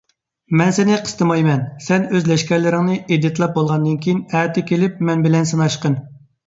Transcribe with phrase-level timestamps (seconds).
[0.61, 1.61] مەن سېنى قىستىمايمەن.
[1.89, 6.05] سەن ئۆز لەشكەرلىرىڭنى ئېدىتلاپ بولغاندىن كېيىن، ئەتە كېلىپ مەن بىلەن سىناشقىن.